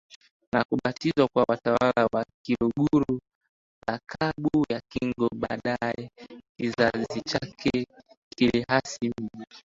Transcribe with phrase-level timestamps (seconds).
[0.53, 3.19] na kubatizwa na watawala wa Kiluguru
[3.87, 6.09] lakabu ya Kingo baadaye
[6.59, 7.87] kizazi chake
[8.35, 9.45] kiliasisi mji